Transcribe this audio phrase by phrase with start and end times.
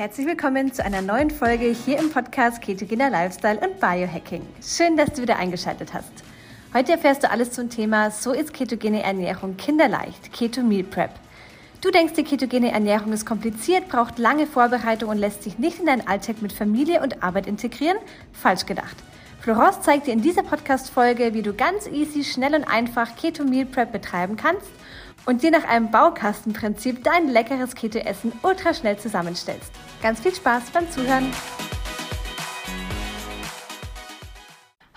[0.00, 4.40] Herzlich willkommen zu einer neuen Folge hier im Podcast Ketogener Lifestyle und Biohacking.
[4.62, 6.10] Schön, dass du wieder eingeschaltet hast.
[6.72, 11.10] Heute erfährst du alles zum Thema So ist ketogene Ernährung kinderleicht, Keto Meal Prep.
[11.82, 15.84] Du denkst, die ketogene Ernährung ist kompliziert, braucht lange Vorbereitung und lässt sich nicht in
[15.84, 17.98] deinen Alltag mit Familie und Arbeit integrieren?
[18.32, 18.96] Falsch gedacht.
[19.42, 23.66] Florence zeigt dir in dieser Podcast-Folge, wie du ganz easy, schnell und einfach Keto Meal
[23.66, 24.70] Prep betreiben kannst
[25.26, 29.70] und dir nach einem Baukastenprinzip dein leckeres Keto-Essen ultra schnell zusammenstellst.
[30.02, 31.30] Ganz viel Spaß beim Zuhören!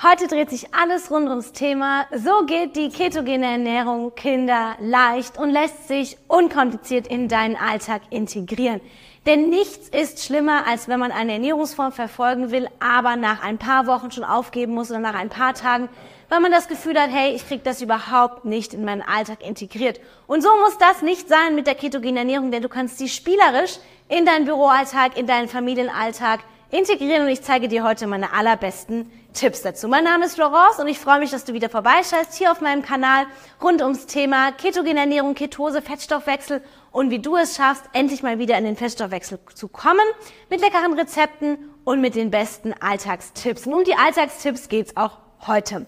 [0.01, 5.49] Heute dreht sich alles rund ums Thema, so geht die ketogene Ernährung Kinder leicht und
[5.49, 8.79] lässt sich unkompliziert in deinen Alltag integrieren.
[9.25, 13.87] Denn nichts ist schlimmer, als wenn man eine Ernährungsform verfolgen will, aber nach ein paar
[13.87, 15.89] Wochen schon aufgeben muss oder nach ein paar Tagen,
[16.33, 19.99] weil man das Gefühl hat, hey, ich krieg das überhaupt nicht in meinen Alltag integriert.
[20.25, 23.77] Und so muss das nicht sein mit der ketogenen Ernährung, denn du kannst sie spielerisch
[24.09, 26.39] in deinen Büroalltag, in deinen Familienalltag
[26.71, 29.87] integrieren und ich zeige dir heute meine allerbesten Tipps dazu.
[29.87, 32.81] Mein Name ist Florence und ich freue mich, dass du wieder vorbeischaust hier auf meinem
[32.81, 33.27] Kanal
[33.61, 38.57] rund ums Thema ketogene Ernährung, Ketose, Fettstoffwechsel und wie du es schaffst, endlich mal wieder
[38.57, 40.05] in den Fettstoffwechsel zu kommen
[40.49, 43.67] mit leckeren Rezepten und mit den besten Alltagstipps.
[43.67, 45.85] Und um die Alltagstipps geht's auch heute.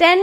[0.00, 0.18] Denn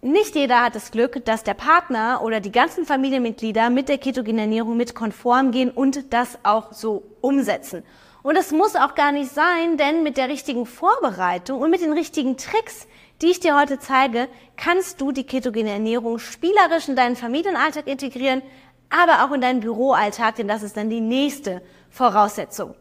[0.00, 4.40] nicht jeder hat das Glück, dass der Partner oder die ganzen Familienmitglieder mit der ketogenen
[4.40, 7.84] Ernährung mit konform gehen und das auch so umsetzen.
[8.22, 11.92] Und das muss auch gar nicht sein, denn mit der richtigen Vorbereitung und mit den
[11.92, 12.86] richtigen Tricks,
[13.20, 18.42] die ich dir heute zeige, kannst du die ketogene Ernährung spielerisch in deinen Familienalltag integrieren,
[18.90, 22.74] aber auch in deinen Büroalltag, denn das ist dann die nächste Voraussetzung.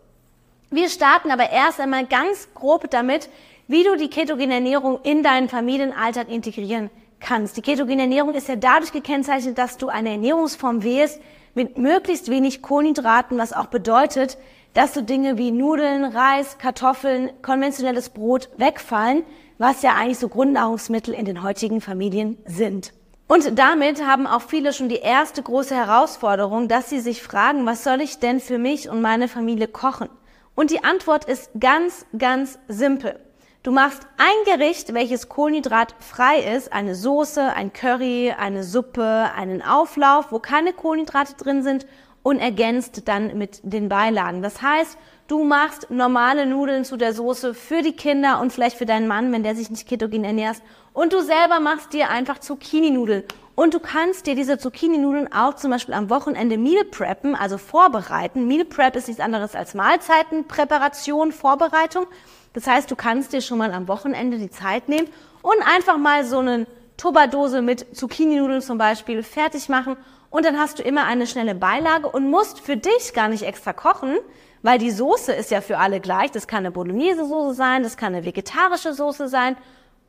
[0.70, 3.30] Wir starten aber erst einmal ganz grob damit,
[3.72, 6.90] wie du die ketogene Ernährung in deinen Familienalltag integrieren
[7.22, 7.56] kannst.
[7.56, 11.22] Die ketogene Ernährung ist ja dadurch gekennzeichnet, dass du eine Ernährungsform wählst
[11.54, 14.38] mit möglichst wenig Kohlenhydraten, was auch bedeutet,
[14.74, 19.24] dass so Dinge wie Nudeln, Reis, Kartoffeln, konventionelles Brot wegfallen,
[19.58, 22.92] was ja eigentlich so Grundnahrungsmittel in den heutigen Familien sind.
[23.28, 27.86] Und damit haben auch viele schon die erste große Herausforderung, dass sie sich fragen, was
[27.86, 30.10] soll ich denn für mich und meine Familie kochen?
[30.56, 33.18] Und die Antwort ist ganz, ganz simpel.
[33.64, 40.32] Du machst ein Gericht, welches kohlenhydratfrei ist, eine Soße, ein Curry, eine Suppe, einen Auflauf,
[40.32, 41.86] wo keine Kohlenhydrate drin sind
[42.24, 44.42] und ergänzt dann mit den Beilagen.
[44.42, 48.88] Das heißt, du machst normale Nudeln zu der Soße für die Kinder und vielleicht für
[48.88, 50.58] deinen Mann, wenn der sich nicht ketogen ernährt.
[50.94, 53.26] Und du selber machst dir einfach Zucchini-Nudeln.
[53.54, 58.48] Und du kannst dir diese Zucchini-Nudeln auch zum Beispiel am Wochenende Meal preppen, also vorbereiten.
[58.48, 62.08] Meal Prep ist nichts anderes als Mahlzeitenpräparation, Vorbereitung.
[62.54, 65.08] Das heißt, du kannst dir schon mal am Wochenende die Zeit nehmen
[65.42, 66.68] und einfach mal so eine
[66.98, 69.98] Tupperdose mit Zucchini-Nudeln zum Beispiel fertig machen
[70.30, 73.74] und dann hast du immer eine schnelle Beilage und musst für dich gar nicht extra
[73.74, 74.18] kochen,
[74.62, 76.32] weil die Soße ist ja für alle gleich.
[76.32, 79.58] Das kann eine Bolognese-Soße sein, das kann eine vegetarische Soße sein,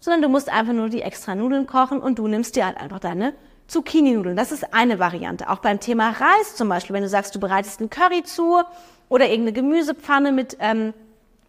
[0.00, 3.00] sondern du musst einfach nur die extra Nudeln kochen und du nimmst dir halt einfach
[3.00, 3.34] deine
[3.68, 4.36] Zucchini-Nudeln.
[4.36, 5.48] Das ist eine Variante.
[5.48, 8.60] Auch beim Thema Reis zum Beispiel, wenn du sagst, du bereitest einen Curry zu
[9.08, 10.92] oder irgendeine Gemüsepfanne mit ähm,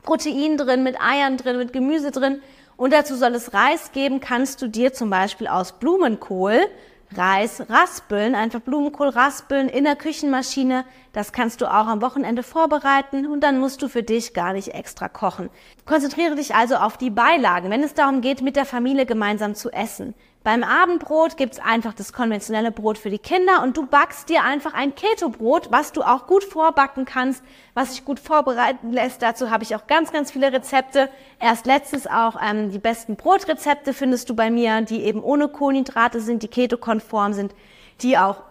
[0.03, 2.41] Protein drin, mit Eiern drin, mit Gemüse drin
[2.77, 6.59] und dazu soll es Reis geben, kannst du dir zum Beispiel aus Blumenkohl
[7.17, 10.85] Reis raspeln, einfach Blumenkohl raspeln in der Küchenmaschine.
[11.11, 14.69] Das kannst du auch am Wochenende vorbereiten und dann musst du für dich gar nicht
[14.69, 15.49] extra kochen.
[15.85, 19.69] Konzentriere dich also auf die Beilagen, wenn es darum geht, mit der Familie gemeinsam zu
[19.71, 20.15] essen.
[20.43, 24.73] Beim Abendbrot gibt's einfach das konventionelle Brot für die Kinder und du backst dir einfach
[24.73, 27.41] ein Keto-Brot, was du auch gut vorbacken kannst,
[27.73, 29.21] was sich gut vorbereiten lässt.
[29.21, 31.09] Dazu habe ich auch ganz, ganz viele Rezepte.
[31.39, 36.19] Erst letztens auch ähm, die besten Brotrezepte findest du bei mir, die eben ohne Kohlenhydrate
[36.19, 37.55] sind, die Keto-konform sind,
[38.01, 38.41] die auch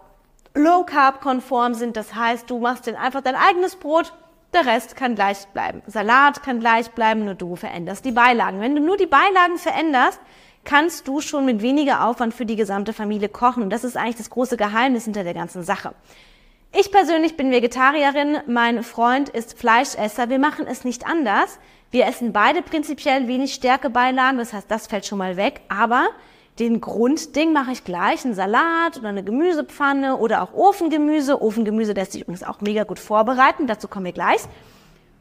[0.55, 1.99] Low-Carb-konform sind.
[1.99, 4.15] Das heißt, du machst dann einfach dein eigenes Brot,
[4.55, 5.83] der Rest kann gleich bleiben.
[5.87, 8.61] Salat kann gleich bleiben, nur du veränderst die Beilagen.
[8.61, 10.21] Wenn du nur die Beilagen veränderst,
[10.65, 13.63] kannst du schon mit weniger Aufwand für die gesamte Familie kochen.
[13.63, 15.95] Und das ist eigentlich das große Geheimnis hinter der ganzen Sache.
[16.75, 20.31] Ich persönlich bin Vegetarierin, mein Freund ist Fleischesser.
[20.31, 21.59] Wir machen es nicht anders.
[21.91, 25.61] Wir essen beide prinzipiell wenig Stärkebeilagen, das heißt, das fällt schon mal weg.
[25.69, 26.09] Aber
[26.59, 31.43] den Grundding mache ich gleich, einen Salat oder eine Gemüsepfanne oder auch Ofengemüse.
[31.43, 34.41] Ofengemüse lässt sich übrigens auch mega gut vorbereiten, dazu kommen wir gleich.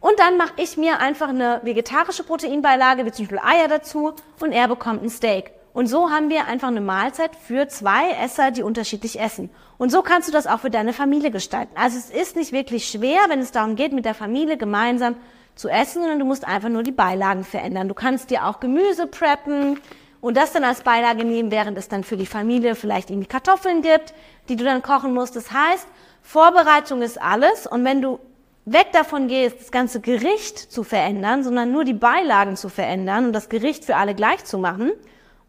[0.01, 4.51] Und dann mache ich mir einfach eine vegetarische Proteinbeilage, wie zum Beispiel Eier dazu, und
[4.51, 5.51] er bekommt ein Steak.
[5.73, 9.49] Und so haben wir einfach eine Mahlzeit für zwei Esser, die unterschiedlich essen.
[9.77, 11.71] Und so kannst du das auch für deine Familie gestalten.
[11.75, 15.15] Also es ist nicht wirklich schwer, wenn es darum geht, mit der Familie gemeinsam
[15.55, 17.87] zu essen, sondern du musst einfach nur die Beilagen verändern.
[17.87, 19.79] Du kannst dir auch Gemüse preppen
[20.19, 23.81] und das dann als Beilage nehmen, während es dann für die Familie vielleicht irgendwie Kartoffeln
[23.81, 24.13] gibt,
[24.49, 25.35] die du dann kochen musst.
[25.35, 25.87] Das heißt,
[26.21, 27.65] Vorbereitung ist alles.
[27.65, 28.19] Und wenn du
[28.65, 33.33] weg davon gehst, das ganze Gericht zu verändern, sondern nur die Beilagen zu verändern und
[33.33, 34.91] das Gericht für alle gleich zu machen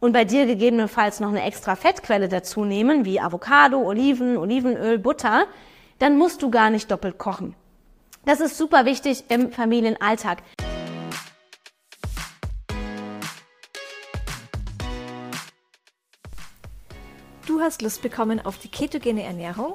[0.01, 5.47] und bei dir gegebenenfalls noch eine extra Fettquelle dazu nehmen, wie Avocado, Oliven, Olivenöl, Butter,
[5.99, 7.55] dann musst du gar nicht doppelt kochen.
[8.25, 10.39] Das ist super wichtig im Familienalltag.
[17.47, 19.75] Du hast Lust bekommen auf die ketogene Ernährung?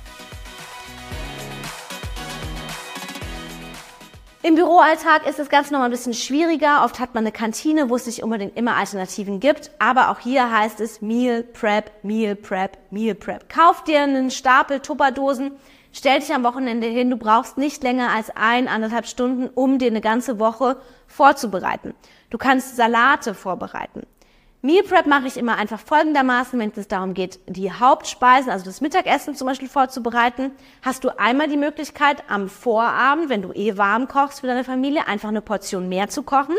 [4.43, 6.83] Im Büroalltag ist das Ganze noch ein bisschen schwieriger.
[6.83, 9.69] Oft hat man eine Kantine, wo es nicht unbedingt immer Alternativen gibt.
[9.77, 13.49] Aber auch hier heißt es Meal Prep, Meal Prep, Meal Prep.
[13.49, 15.51] Kauf dir einen Stapel Tupperdosen,
[15.91, 17.11] stell dich am Wochenende hin.
[17.11, 21.93] Du brauchst nicht länger als ein, anderthalb Stunden, um dir eine ganze Woche vorzubereiten.
[22.31, 24.07] Du kannst Salate vorbereiten.
[24.63, 28.79] Meal Prep mache ich immer einfach folgendermaßen, wenn es darum geht, die Hauptspeisen, also das
[28.79, 30.51] Mittagessen zum Beispiel vorzubereiten,
[30.83, 35.07] hast du einmal die Möglichkeit, am Vorabend, wenn du eh warm kochst für deine Familie,
[35.07, 36.55] einfach eine Portion mehr zu kochen,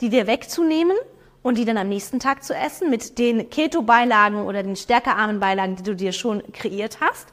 [0.00, 0.96] die dir wegzunehmen
[1.42, 5.76] und die dann am nächsten Tag zu essen mit den Keto-Beilagen oder den stärkerarmen Beilagen,
[5.76, 7.28] die du dir schon kreiert hast.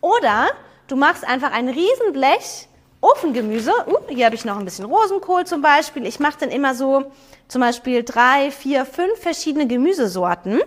[0.00, 0.48] Oder
[0.88, 2.69] du machst einfach ein Riesenblech
[3.00, 3.72] Ofengemüse.
[3.86, 6.06] Uh, hier habe ich noch ein bisschen Rosenkohl zum Beispiel.
[6.06, 7.10] Ich mache dann immer so
[7.48, 10.60] zum Beispiel drei, vier, fünf verschiedene Gemüsesorten.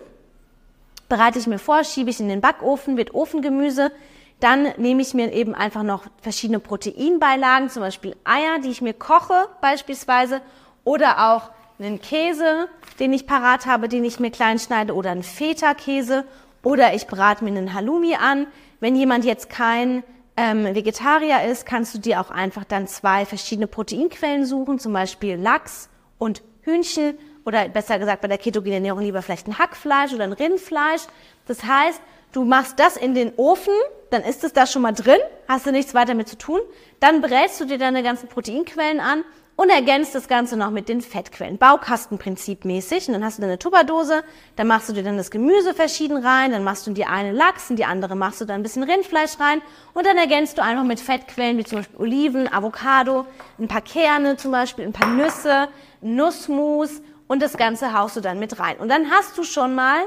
[1.10, 3.92] Bereite ich mir vor, schiebe ich in den Backofen, wird Ofengemüse.
[4.40, 8.94] Dann nehme ich mir eben einfach noch verschiedene Proteinbeilagen, zum Beispiel Eier, die ich mir
[8.94, 10.42] koche beispielsweise.
[10.84, 12.68] Oder auch einen Käse,
[13.00, 14.96] den ich parat habe, den ich mir klein schneide.
[14.96, 16.26] Oder einen Feta-Käse.
[16.64, 18.48] Oder ich brate mir einen Halloumi an.
[18.80, 20.04] Wenn jemand jetzt kein
[20.36, 25.36] ähm, Vegetarier ist, kannst du dir auch einfach dann zwei verschiedene Proteinquellen suchen, zum Beispiel
[25.36, 30.24] Lachs und Hühnchen oder besser gesagt bei der ketogenen Ernährung lieber vielleicht ein Hackfleisch oder
[30.24, 31.04] ein Rindfleisch.
[31.46, 32.02] Das heißt,
[32.32, 33.74] du machst das in den Ofen,
[34.10, 36.60] dann ist es da schon mal drin, hast du nichts weiter mit zu tun.
[37.00, 39.24] Dann brätst du dir deine ganzen Proteinquellen an
[39.56, 41.58] und ergänzt das Ganze noch mit den Fettquellen.
[41.58, 43.08] Baukastenprinzip mäßig.
[43.08, 44.24] Und dann hast du eine Tupperdose,
[44.56, 47.32] dann machst du dir dann das Gemüse verschieden rein, dann machst du in die eine
[47.32, 49.62] Lachs, in die andere machst du dann ein bisschen Rindfleisch rein
[49.94, 53.26] und dann ergänzt du einfach mit Fettquellen wie zum Beispiel Oliven, Avocado,
[53.60, 55.68] ein paar Kerne zum Beispiel, ein paar Nüsse,
[56.02, 58.78] Nussmus und das Ganze haust du dann mit rein.
[58.78, 60.02] Und dann hast du schon mal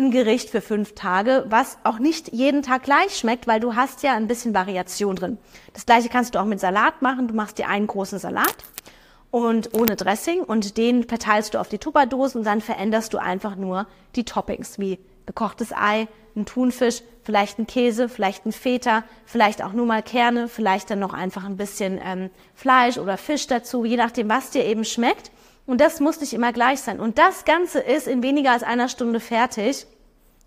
[0.00, 4.02] ein Gericht für fünf Tage, was auch nicht jeden Tag gleich schmeckt, weil du hast
[4.02, 5.38] ja ein bisschen Variation drin.
[5.74, 7.28] Das gleiche kannst du auch mit Salat machen.
[7.28, 8.56] Du machst dir einen großen Salat
[9.30, 13.56] und ohne Dressing und den verteilst du auf die Tupperdosen und dann veränderst du einfach
[13.56, 13.86] nur
[14.16, 19.72] die Toppings wie gekochtes Ei, ein Thunfisch, vielleicht ein Käse, vielleicht ein Feta, vielleicht auch
[19.72, 23.96] nur mal Kerne, vielleicht dann noch einfach ein bisschen ähm, Fleisch oder Fisch dazu, je
[23.96, 25.30] nachdem, was dir eben schmeckt.
[25.70, 26.98] Und das muss nicht immer gleich sein.
[26.98, 29.86] Und das Ganze ist in weniger als einer Stunde fertig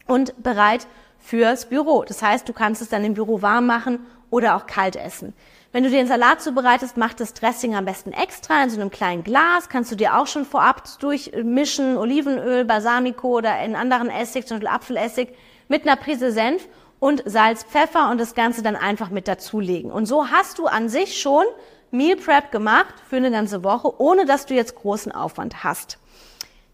[0.06, 0.86] und bereit
[1.18, 2.04] fürs Büro.
[2.04, 5.34] Das heißt, du kannst es dann im Büro warm machen oder auch kalt essen.
[5.72, 8.92] Wenn du dir den Salat zubereitest, mach das Dressing am besten extra in so einem
[8.92, 9.70] kleinen Glas.
[9.70, 14.76] Kannst du dir auch schon vorab durchmischen, Olivenöl, Balsamico oder in anderen Essig, zum Beispiel
[14.76, 15.30] Apfelessig,
[15.70, 16.68] mit einer Prise Senf
[17.00, 19.90] und Salz, Pfeffer und das Ganze dann einfach mit dazulegen.
[19.90, 21.46] Und so hast du an sich schon
[21.94, 26.00] Meal Prep gemacht für eine ganze Woche, ohne dass du jetzt großen Aufwand hast.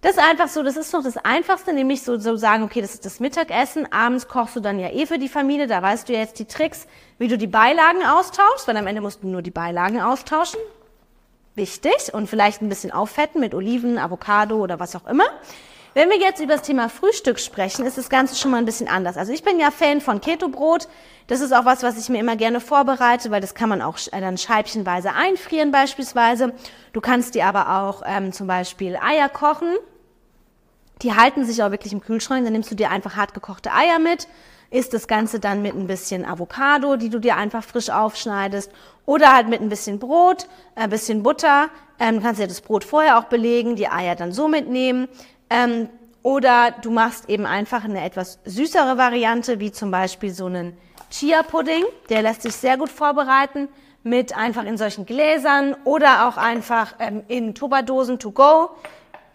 [0.01, 2.93] Das ist einfach so, das ist noch das Einfachste, nämlich so, so sagen, okay, das
[2.93, 6.13] ist das Mittagessen, abends kochst du dann ja eh für die Familie, da weißt du
[6.13, 9.51] jetzt die Tricks, wie du die Beilagen austauschst, weil am Ende musst du nur die
[9.51, 10.61] Beilagen austauschen.
[11.55, 15.25] Wichtig und vielleicht ein bisschen auffetten mit Oliven, Avocado oder was auch immer.
[15.95, 18.87] Wenn wir jetzt über das Thema Frühstück sprechen, ist das Ganze schon mal ein bisschen
[18.87, 19.17] anders.
[19.17, 20.87] Also ich bin ja Fan von Keto-Brot.
[21.25, 23.97] Das ist auch was, was ich mir immer gerne vorbereite, weil das kann man auch
[24.11, 26.53] äh, dann scheibchenweise einfrieren beispielsweise.
[26.93, 29.75] Du kannst dir aber auch ähm, zum Beispiel Eier kochen.
[31.01, 32.43] Die halten sich auch wirklich im Kühlschrank.
[32.43, 34.27] Dann nimmst du dir einfach hart gekochte Eier mit,
[34.69, 38.71] isst das Ganze dann mit ein bisschen Avocado, die du dir einfach frisch aufschneidest,
[39.07, 41.69] oder halt mit ein bisschen Brot, ein bisschen Butter.
[41.99, 45.07] Ähm, kannst dir das Brot vorher auch belegen, die Eier dann so mitnehmen.
[45.49, 45.89] Ähm,
[46.21, 50.77] oder du machst eben einfach eine etwas süßere Variante, wie zum Beispiel so einen
[51.09, 51.85] Chia-Pudding.
[52.09, 53.69] Der lässt sich sehr gut vorbereiten
[54.03, 58.69] mit einfach in solchen Gläsern oder auch einfach ähm, in Tupperdosen to go.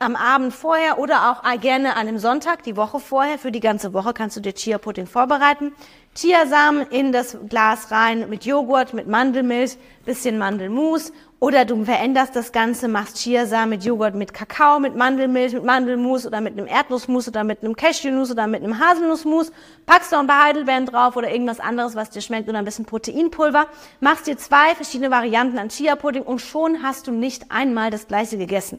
[0.05, 3.39] Am Abend vorher oder auch gerne an einem Sonntag, die Woche vorher.
[3.39, 5.73] Für die ganze Woche kannst du dir Chia-Pudding vorbereiten.
[6.15, 11.13] Chiasamen in das Glas rein mit Joghurt, mit Mandelmilch, bisschen Mandelmus.
[11.41, 16.27] Oder du veränderst das Ganze, machst Chiasamen mit Joghurt, mit Kakao, mit Mandelmilch, mit Mandelmus
[16.27, 19.53] oder mit einem Erdnussmus oder mit einem Cashewnuss oder mit einem Haselnussmus.
[19.87, 22.85] Packst noch ein paar Heidelbeeren drauf oder irgendwas anderes, was dir schmeckt oder ein bisschen
[22.85, 23.67] Proteinpulver.
[24.01, 28.39] Machst dir zwei verschiedene Varianten an Chia-Pudding und schon hast du nicht einmal das gleiche
[28.39, 28.79] gegessen.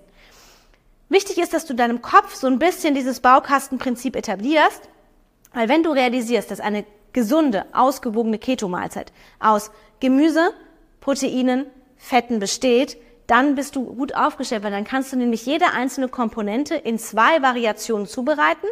[1.16, 4.82] Wichtig ist, dass du deinem Kopf so ein bisschen dieses Baukastenprinzip etablierst,
[5.54, 10.52] weil wenn du realisierst, dass eine gesunde, ausgewogene Keto-Mahlzeit aus Gemüse,
[11.00, 16.10] Proteinen, Fetten besteht, dann bist du gut aufgestellt, weil dann kannst du nämlich jede einzelne
[16.10, 18.68] Komponente in zwei Variationen zubereiten.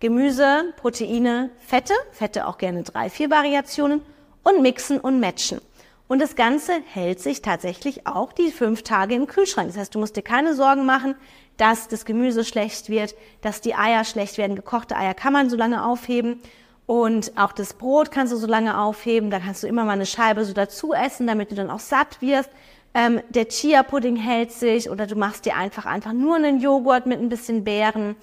[0.00, 4.02] Gemüse, Proteine, Fette, Fette auch gerne drei, vier Variationen
[4.42, 5.60] und mixen und matchen.
[6.06, 9.68] Und das Ganze hält sich tatsächlich auch die fünf Tage im Kühlschrank.
[9.68, 11.14] Das heißt, du musst dir keine Sorgen machen,
[11.56, 14.56] dass das Gemüse schlecht wird, dass die Eier schlecht werden.
[14.56, 16.40] Gekochte Eier kann man so lange aufheben.
[16.86, 19.30] Und auch das Brot kannst du so lange aufheben.
[19.30, 22.20] Da kannst du immer mal eine Scheibe so dazu essen, damit du dann auch satt
[22.20, 22.50] wirst.
[22.92, 27.20] Ähm, der Chia-Pudding hält sich oder du machst dir einfach einfach nur einen Joghurt mit
[27.20, 28.16] ein bisschen Beeren.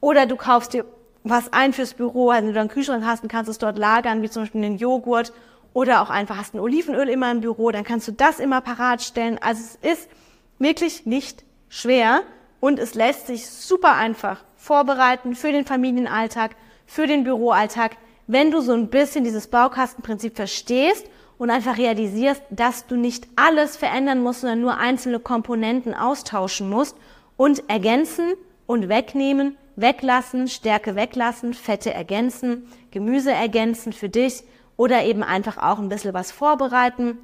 [0.00, 0.84] Oder du kaufst dir
[1.24, 3.78] was ein fürs Büro, also wenn du einen Kühlschrank hast, dann kannst du es dort
[3.78, 5.32] lagern, wie zum Beispiel einen Joghurt.
[5.72, 9.02] Oder auch einfach hast ein Olivenöl immer im Büro, dann kannst du das immer parat
[9.02, 9.38] stellen.
[9.40, 10.10] Also es ist
[10.58, 12.22] wirklich nicht schwer
[12.60, 17.96] und es lässt sich super einfach vorbereiten für den Familienalltag, für den Büroalltag,
[18.26, 21.06] wenn du so ein bisschen dieses Baukastenprinzip verstehst
[21.38, 26.96] und einfach realisierst, dass du nicht alles verändern musst, sondern nur einzelne Komponenten austauschen musst
[27.36, 28.34] und ergänzen
[28.66, 34.42] und wegnehmen, weglassen, Stärke weglassen, Fette ergänzen, Gemüse ergänzen für dich
[34.76, 37.18] oder eben einfach auch ein bisschen was vorbereiten,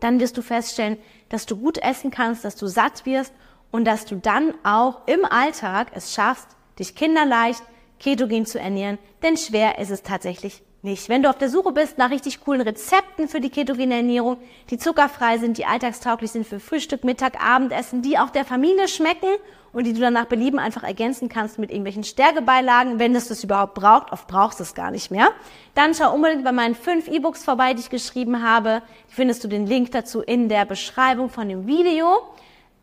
[0.00, 0.98] dann wirst du feststellen,
[1.28, 3.32] dass du gut essen kannst, dass du satt wirst
[3.70, 7.62] und dass du dann auch im Alltag es schaffst, dich kinderleicht,
[7.98, 11.08] ketogen zu ernähren, denn schwer ist es tatsächlich nicht.
[11.08, 14.38] Wenn du auf der Suche bist nach richtig coolen Rezepten für die ketogene Ernährung,
[14.70, 19.28] die zuckerfrei sind, die alltagstauglich sind für Frühstück, Mittag, Abendessen, die auch der Familie schmecken
[19.72, 23.44] und die du dann nach Belieben einfach ergänzen kannst mit irgendwelchen Stärkebeilagen, wenn es das
[23.44, 24.10] überhaupt braucht.
[24.12, 25.28] Oft brauchst du es gar nicht mehr.
[25.74, 28.80] Dann schau unbedingt bei meinen fünf E-Books vorbei, die ich geschrieben habe.
[29.08, 32.22] Findest du den Link dazu in der Beschreibung von dem Video.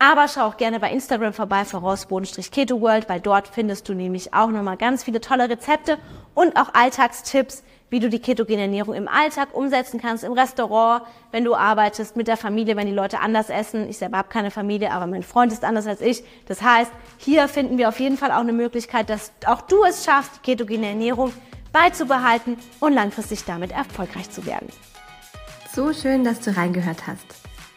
[0.03, 4.49] Aber schau auch gerne bei Instagram vorbei, voraus-keto world, weil dort findest du nämlich auch
[4.49, 5.97] nochmal ganz viele tolle Rezepte
[6.33, 11.45] und auch Alltagstipps, wie du die ketogene Ernährung im Alltag umsetzen kannst, im Restaurant, wenn
[11.45, 13.87] du arbeitest, mit der Familie, wenn die Leute anders essen.
[13.87, 16.21] Ich selber habe keine Familie, aber mein Freund ist anders als ich.
[16.49, 20.03] Das heißt, hier finden wir auf jeden Fall auch eine Möglichkeit, dass auch du es
[20.03, 21.31] schaffst, die ketogene Ernährung
[21.71, 24.67] beizubehalten und langfristig damit erfolgreich zu werden.
[25.73, 27.52] So schön, dass du reingehört hast.